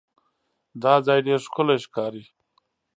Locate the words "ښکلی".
1.45-1.77